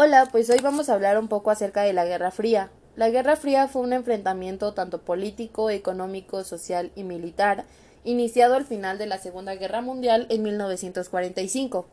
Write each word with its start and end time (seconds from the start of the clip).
Hola, 0.00 0.28
pues 0.30 0.48
hoy 0.48 0.60
vamos 0.62 0.88
a 0.88 0.94
hablar 0.94 1.18
un 1.18 1.26
poco 1.26 1.50
acerca 1.50 1.82
de 1.82 1.92
la 1.92 2.04
Guerra 2.04 2.30
Fría. 2.30 2.70
La 2.94 3.10
Guerra 3.10 3.34
Fría 3.34 3.66
fue 3.66 3.82
un 3.82 3.92
enfrentamiento 3.92 4.72
tanto 4.72 5.00
político, 5.00 5.70
económico, 5.70 6.44
social 6.44 6.92
y 6.94 7.02
militar, 7.02 7.64
iniciado 8.04 8.54
al 8.54 8.64
final 8.64 8.96
de 8.98 9.06
la 9.06 9.18
Segunda 9.18 9.56
Guerra 9.56 9.80
Mundial 9.80 10.28
en 10.30 10.44
1945. 10.44 11.88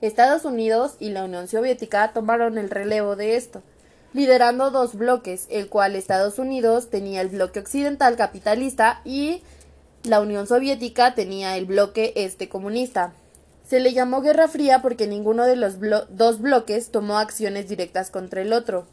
Estados 0.00 0.44
Unidos 0.44 0.94
y 1.00 1.10
la 1.10 1.24
Unión 1.24 1.48
Soviética 1.48 2.12
tomaron 2.12 2.56
el 2.56 2.70
relevo 2.70 3.16
de 3.16 3.34
esto, 3.34 3.64
liderando 4.12 4.70
dos 4.70 4.94
bloques, 4.94 5.48
el 5.50 5.68
cual 5.68 5.96
Estados 5.96 6.38
Unidos 6.38 6.88
tenía 6.88 7.20
el 7.20 7.30
bloque 7.30 7.58
occidental 7.58 8.14
capitalista 8.14 9.00
y 9.04 9.42
la 10.04 10.20
Unión 10.20 10.46
Soviética 10.46 11.16
tenía 11.16 11.56
el 11.56 11.64
bloque 11.64 12.12
este 12.14 12.48
comunista. 12.48 13.12
Se 13.70 13.78
le 13.78 13.92
llamó 13.92 14.20
Guerra 14.20 14.48
Fría 14.48 14.82
porque 14.82 15.06
ninguno 15.06 15.46
de 15.46 15.54
los 15.54 15.76
dos 16.08 16.40
bloques 16.40 16.90
tomó 16.90 17.18
acciones 17.18 17.68
directas 17.68 18.10
contra 18.10 18.42
el 18.42 18.52
otro. 18.52 18.88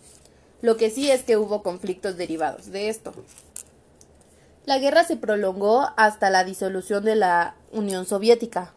Lo 0.61 0.77
que 0.77 0.91
sí 0.91 1.09
es 1.09 1.23
que 1.23 1.35
hubo 1.35 1.63
conflictos 1.63 2.15
derivados 2.15 2.69
de 2.69 2.89
esto. 2.89 3.11
La 4.67 4.77
guerra 4.77 5.03
se 5.03 5.17
prolongó 5.17 5.87
hasta 5.97 6.29
la 6.29 6.43
disolución 6.43 7.03
de 7.05 7.15
la 7.15 7.55
Unión 7.71 8.05
Soviética. 8.05 8.75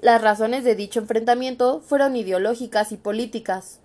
Las 0.00 0.22
razones 0.22 0.64
de 0.64 0.74
dicho 0.74 1.00
enfrentamiento 1.00 1.82
fueron 1.82 2.16
ideológicas 2.16 2.90
y 2.90 2.96
políticas. 2.96 3.80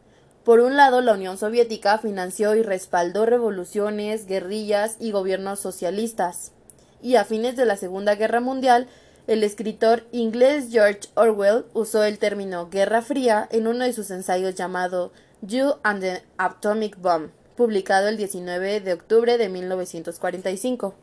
Por 0.45 0.61
un 0.61 0.77
lado, 0.77 1.01
la 1.01 1.15
Unión 1.15 1.37
Soviética 1.37 1.97
financió 1.97 2.55
y 2.55 2.63
respaldó 2.63 3.25
revoluciones, 3.25 4.25
guerrillas 4.25 4.95
y 5.01 5.11
gobiernos 5.11 5.59
socialistas. 5.59 6.53
Y 7.01 7.17
a 7.17 7.25
fines 7.25 7.57
de 7.57 7.65
la 7.65 7.75
Segunda 7.75 8.15
Guerra 8.15 8.39
Mundial 8.39 8.87
el 9.27 9.43
escritor 9.43 10.03
inglés 10.11 10.67
George 10.69 11.09
Orwell 11.15 11.65
usó 11.73 12.03
el 12.03 12.19
término 12.19 12.69
Guerra 12.69 13.01
Fría 13.01 13.47
en 13.51 13.67
uno 13.67 13.85
de 13.85 13.93
sus 13.93 14.11
ensayos 14.11 14.55
llamado 14.55 15.11
You 15.41 15.75
and 15.83 16.01
the 16.01 16.23
Atomic 16.37 16.97
Bomb, 16.99 17.29
publicado 17.55 18.09
el 18.09 18.17
19 18.17 18.81
de 18.81 18.93
octubre 18.93 19.37
de 19.37 19.49
1945. 19.49 20.95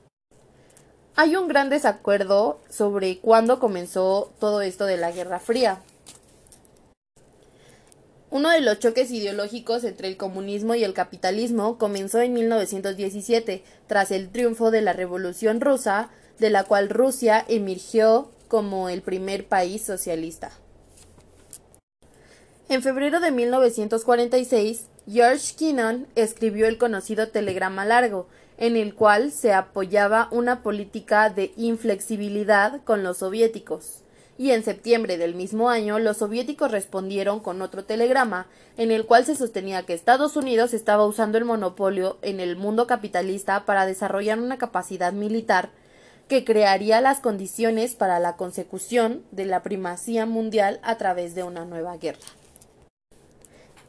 Hay 1.16 1.36
un 1.36 1.48
gran 1.48 1.70
desacuerdo 1.70 2.60
sobre 2.68 3.18
cuándo 3.18 3.58
comenzó 3.58 4.32
todo 4.38 4.62
esto 4.62 4.86
de 4.86 4.96
la 4.96 5.10
Guerra 5.10 5.40
Fría. 5.40 5.80
Uno 8.32 8.50
de 8.50 8.60
los 8.60 8.78
choques 8.78 9.10
ideológicos 9.10 9.82
entre 9.82 10.06
el 10.06 10.16
comunismo 10.16 10.76
y 10.76 10.84
el 10.84 10.94
capitalismo 10.94 11.78
comenzó 11.78 12.20
en 12.20 12.32
1917, 12.32 13.64
tras 13.88 14.12
el 14.12 14.30
triunfo 14.30 14.70
de 14.70 14.82
la 14.82 14.92
Revolución 14.92 15.60
rusa 15.60 16.10
de 16.38 16.50
la 16.50 16.62
cual 16.62 16.90
Rusia 16.90 17.44
emergió 17.48 18.30
como 18.46 18.88
el 18.88 19.02
primer 19.02 19.46
país 19.46 19.82
socialista. 19.82 20.52
En 22.68 22.82
febrero 22.82 23.18
de 23.18 23.32
1946, 23.32 24.86
George 25.10 25.54
Kennan 25.58 26.06
escribió 26.14 26.68
el 26.68 26.78
conocido 26.78 27.28
Telegrama 27.28 27.84
Largo, 27.84 28.28
en 28.58 28.76
el 28.76 28.94
cual 28.94 29.32
se 29.32 29.52
apoyaba 29.52 30.28
una 30.30 30.62
política 30.62 31.30
de 31.30 31.52
inflexibilidad 31.56 32.80
con 32.84 33.02
los 33.02 33.18
soviéticos. 33.18 34.04
Y 34.40 34.52
en 34.52 34.64
septiembre 34.64 35.18
del 35.18 35.34
mismo 35.34 35.68
año 35.68 35.98
los 35.98 36.16
soviéticos 36.16 36.70
respondieron 36.70 37.40
con 37.40 37.60
otro 37.60 37.84
telegrama, 37.84 38.46
en 38.78 38.90
el 38.90 39.04
cual 39.04 39.26
se 39.26 39.36
sostenía 39.36 39.82
que 39.82 39.92
Estados 39.92 40.34
Unidos 40.34 40.72
estaba 40.72 41.04
usando 41.04 41.36
el 41.36 41.44
monopolio 41.44 42.16
en 42.22 42.40
el 42.40 42.56
mundo 42.56 42.86
capitalista 42.86 43.66
para 43.66 43.84
desarrollar 43.84 44.38
una 44.38 44.56
capacidad 44.56 45.12
militar 45.12 45.68
que 46.26 46.46
crearía 46.46 47.02
las 47.02 47.20
condiciones 47.20 47.94
para 47.94 48.18
la 48.18 48.36
consecución 48.36 49.24
de 49.30 49.44
la 49.44 49.62
primacía 49.62 50.24
mundial 50.24 50.80
a 50.82 50.96
través 50.96 51.34
de 51.34 51.42
una 51.42 51.66
nueva 51.66 51.98
guerra. 51.98 52.20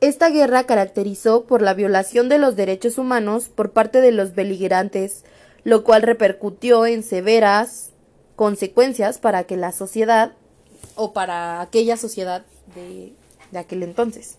Esta 0.01 0.29
guerra 0.31 0.65
caracterizó 0.65 1.45
por 1.45 1.61
la 1.61 1.73
violación 1.73 2.27
de 2.27 2.39
los 2.39 2.57
derechos 2.57 2.97
humanos 2.97 3.47
por 3.47 3.71
parte 3.71 4.01
de 4.01 4.11
los 4.11 4.35
beligerantes, 4.35 5.23
lo 5.63 5.85
cual 5.85 6.01
repercutió 6.01 6.85
en 6.85 7.03
severas 7.03 7.91
consecuencias 8.35 9.17
para 9.17 9.45
que 9.45 9.55
la 9.55 9.71
sociedad 9.71 10.33
o 11.01 11.13
para 11.13 11.61
aquella 11.61 11.97
sociedad 11.97 12.45
de, 12.75 13.13
aquel 13.57 13.81
entonces. 13.81 14.37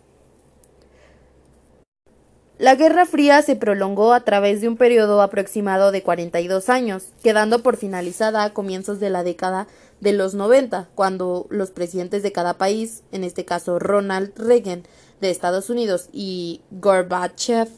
La 2.58 2.76
Guerra 2.76 3.04
Fría 3.04 3.42
se 3.42 3.56
prolongó 3.56 4.12
a 4.12 4.24
través 4.24 4.60
de 4.60 4.68
un 4.68 4.76
periodo 4.76 5.20
aproximado 5.20 5.90
de 5.90 6.04
42 6.04 6.68
años, 6.68 7.06
quedando 7.24 7.64
por 7.64 7.76
finalizada 7.76 8.44
a 8.44 8.52
comienzos 8.54 9.00
de 9.00 9.10
la 9.10 9.24
década 9.24 9.66
de 10.00 10.12
los 10.12 10.34
90, 10.34 10.88
cuando 10.94 11.46
los 11.50 11.72
presidentes 11.72 12.22
de 12.22 12.30
cada 12.30 12.58
país, 12.58 13.02
en 13.10 13.24
este 13.24 13.44
caso 13.44 13.80
Ronald 13.80 14.32
Reagan 14.36 14.84
de 15.20 15.30
Estados 15.30 15.68
Unidos 15.68 16.08
y 16.12 16.60
Gorbachev 16.70 17.68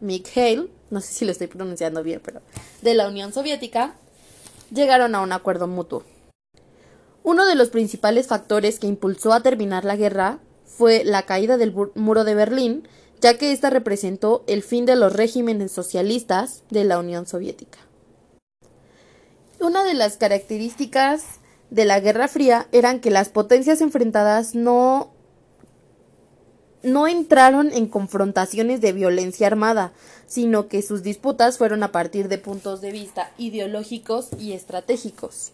Mikhail, 0.00 0.70
no 0.90 1.00
sé 1.00 1.14
si 1.14 1.24
lo 1.24 1.32
estoy 1.32 1.46
pronunciando 1.46 2.02
bien, 2.02 2.20
pero 2.22 2.42
de 2.82 2.92
la 2.92 3.08
Unión 3.08 3.32
Soviética, 3.32 3.94
llegaron 4.70 5.14
a 5.14 5.22
un 5.22 5.32
acuerdo 5.32 5.66
mutuo. 5.66 6.04
Uno 7.24 7.46
de 7.46 7.54
los 7.54 7.70
principales 7.70 8.26
factores 8.26 8.78
que 8.78 8.86
impulsó 8.86 9.32
a 9.32 9.40
terminar 9.40 9.86
la 9.86 9.96
guerra 9.96 10.40
fue 10.66 11.04
la 11.04 11.22
caída 11.22 11.56
del 11.56 11.74
muro 11.94 12.22
de 12.22 12.34
Berlín, 12.34 12.86
ya 13.22 13.38
que 13.38 13.50
ésta 13.50 13.70
representó 13.70 14.44
el 14.46 14.62
fin 14.62 14.84
de 14.84 14.94
los 14.94 15.14
regímenes 15.14 15.72
socialistas 15.72 16.64
de 16.68 16.84
la 16.84 16.98
Unión 16.98 17.26
Soviética. 17.26 17.78
Una 19.58 19.84
de 19.84 19.94
las 19.94 20.18
características 20.18 21.24
de 21.70 21.86
la 21.86 21.98
Guerra 21.98 22.28
Fría 22.28 22.68
eran 22.72 23.00
que 23.00 23.10
las 23.10 23.30
potencias 23.30 23.80
enfrentadas 23.80 24.54
no 24.54 25.10
no 26.82 27.08
entraron 27.08 27.72
en 27.72 27.86
confrontaciones 27.86 28.82
de 28.82 28.92
violencia 28.92 29.46
armada, 29.46 29.94
sino 30.26 30.68
que 30.68 30.82
sus 30.82 31.02
disputas 31.02 31.56
fueron 31.56 31.82
a 31.82 31.90
partir 31.90 32.28
de 32.28 32.36
puntos 32.36 32.82
de 32.82 32.92
vista 32.92 33.32
ideológicos 33.38 34.28
y 34.38 34.52
estratégicos. 34.52 35.52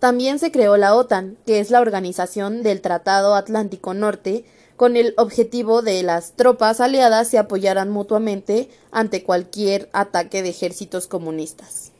También 0.00 0.38
se 0.38 0.50
creó 0.50 0.78
la 0.78 0.94
OTAN, 0.94 1.36
que 1.46 1.60
es 1.60 1.70
la 1.70 1.80
organización 1.80 2.62
del 2.62 2.80
Tratado 2.80 3.34
Atlántico 3.34 3.92
Norte, 3.92 4.46
con 4.76 4.96
el 4.96 5.12
objetivo 5.18 5.82
de 5.82 6.02
las 6.02 6.32
tropas 6.32 6.80
aliadas 6.80 7.28
se 7.28 7.36
apoyaran 7.36 7.90
mutuamente 7.90 8.70
ante 8.90 9.24
cualquier 9.24 9.90
ataque 9.92 10.42
de 10.42 10.48
ejércitos 10.48 11.06
comunistas. 11.06 11.92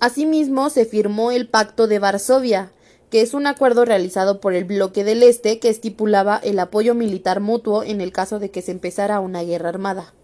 Asimismo, 0.00 0.70
se 0.70 0.86
firmó 0.86 1.32
el 1.32 1.50
Pacto 1.50 1.86
de 1.86 1.98
Varsovia, 1.98 2.72
que 3.10 3.20
es 3.20 3.34
un 3.34 3.46
acuerdo 3.46 3.84
realizado 3.84 4.40
por 4.40 4.54
el 4.54 4.64
bloque 4.64 5.04
del 5.04 5.22
Este 5.22 5.58
que 5.58 5.68
estipulaba 5.68 6.40
el 6.42 6.58
apoyo 6.60 6.94
militar 6.94 7.40
mutuo 7.40 7.82
en 7.82 8.00
el 8.00 8.10
caso 8.10 8.38
de 8.38 8.50
que 8.50 8.62
se 8.62 8.70
empezara 8.70 9.20
una 9.20 9.42
guerra 9.42 9.68
armada. 9.68 10.14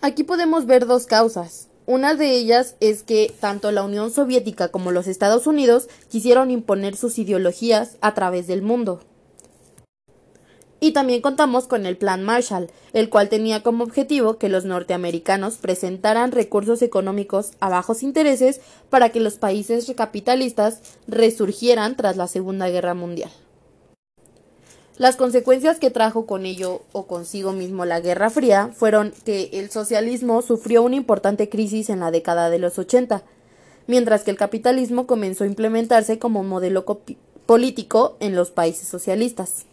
Aquí 0.00 0.24
podemos 0.24 0.64
ver 0.64 0.86
dos 0.86 1.04
causas. 1.04 1.68
Una 1.88 2.12
de 2.12 2.32
ellas 2.32 2.74
es 2.80 3.02
que 3.02 3.32
tanto 3.40 3.72
la 3.72 3.82
Unión 3.82 4.10
Soviética 4.10 4.68
como 4.68 4.92
los 4.92 5.06
Estados 5.06 5.46
Unidos 5.46 5.88
quisieron 6.10 6.50
imponer 6.50 6.96
sus 6.96 7.18
ideologías 7.18 7.96
a 8.02 8.12
través 8.12 8.46
del 8.46 8.60
mundo. 8.60 9.00
Y 10.80 10.92
también 10.92 11.22
contamos 11.22 11.66
con 11.66 11.86
el 11.86 11.96
Plan 11.96 12.22
Marshall, 12.24 12.70
el 12.92 13.08
cual 13.08 13.30
tenía 13.30 13.62
como 13.62 13.84
objetivo 13.84 14.36
que 14.36 14.50
los 14.50 14.66
norteamericanos 14.66 15.56
presentaran 15.56 16.30
recursos 16.30 16.82
económicos 16.82 17.52
a 17.58 17.70
bajos 17.70 18.02
intereses 18.02 18.60
para 18.90 19.08
que 19.08 19.20
los 19.20 19.38
países 19.38 19.90
capitalistas 19.96 20.82
resurgieran 21.06 21.96
tras 21.96 22.18
la 22.18 22.26
Segunda 22.26 22.68
Guerra 22.68 22.92
Mundial. 22.92 23.30
Las 24.98 25.14
consecuencias 25.14 25.78
que 25.78 25.92
trajo 25.92 26.26
con 26.26 26.44
ello 26.44 26.82
o 26.90 27.06
consigo 27.06 27.52
mismo 27.52 27.84
la 27.84 28.00
Guerra 28.00 28.30
Fría 28.30 28.70
fueron 28.74 29.12
que 29.24 29.48
el 29.52 29.70
socialismo 29.70 30.42
sufrió 30.42 30.82
una 30.82 30.96
importante 30.96 31.48
crisis 31.48 31.88
en 31.88 32.00
la 32.00 32.10
década 32.10 32.50
de 32.50 32.58
los 32.58 32.80
80, 32.80 33.22
mientras 33.86 34.24
que 34.24 34.32
el 34.32 34.36
capitalismo 34.36 35.06
comenzó 35.06 35.44
a 35.44 35.46
implementarse 35.46 36.18
como 36.18 36.42
modelo 36.42 36.84
político 37.46 38.16
en 38.18 38.34
los 38.34 38.50
países 38.50 38.88
socialistas. 38.88 39.66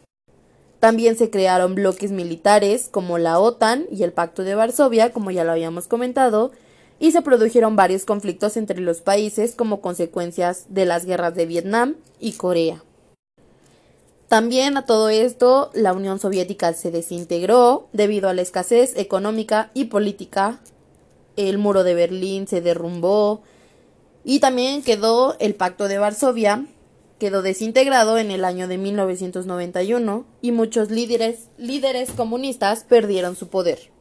También 0.79 1.17
se 1.17 1.31
crearon 1.31 1.73
bloques 1.73 2.11
militares 2.11 2.87
como 2.91 3.17
la 3.17 3.39
OTAN 3.39 3.87
y 3.91 4.03
el 4.03 4.13
Pacto 4.13 4.43
de 4.43 4.53
Varsovia, 4.53 5.11
como 5.11 5.31
ya 5.31 5.43
lo 5.43 5.53
habíamos 5.53 5.87
comentado, 5.87 6.51
y 6.99 7.13
se 7.13 7.23
produjeron 7.23 7.75
varios 7.75 8.05
conflictos 8.05 8.57
entre 8.57 8.79
los 8.79 9.01
países 9.01 9.55
como 9.55 9.81
consecuencias 9.81 10.67
de 10.69 10.85
las 10.85 11.03
guerras 11.03 11.33
de 11.33 11.47
Vietnam 11.47 11.95
y 12.19 12.33
Corea. 12.33 12.84
También 14.27 14.75
a 14.75 14.85
todo 14.85 15.09
esto, 15.09 15.69
la 15.73 15.93
Unión 15.93 16.19
Soviética 16.19 16.73
se 16.73 16.89
desintegró 16.89 17.87
debido 17.93 18.27
a 18.27 18.33
la 18.33 18.41
escasez 18.41 18.97
económica 18.97 19.69
y 19.73 19.85
política. 19.85 20.59
El 21.35 21.59
muro 21.59 21.83
de 21.83 21.93
Berlín 21.93 22.47
se 22.47 22.61
derrumbó 22.61 23.43
y 24.23 24.39
también 24.39 24.81
quedó 24.81 25.35
el 25.39 25.53
Pacto 25.53 25.87
de 25.87 25.99
Varsovia, 25.99 26.65
quedó 27.19 27.43
desintegrado 27.43 28.17
en 28.17 28.31
el 28.31 28.45
año 28.45 28.67
de 28.67 28.79
1991 28.79 30.25
y 30.41 30.51
muchos 30.51 30.89
líderes, 30.89 31.49
líderes 31.57 32.09
comunistas 32.09 32.83
perdieron 32.83 33.35
su 33.35 33.49
poder. 33.49 33.94